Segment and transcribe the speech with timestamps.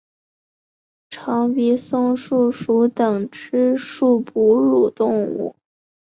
[1.11, 5.55] 长鼻松鼠属等之数种哺乳动物。